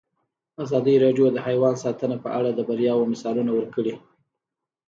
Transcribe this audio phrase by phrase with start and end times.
[0.63, 3.93] ازادي راډیو د حیوان ساتنه په اړه د بریاوو مثالونه ورکړي.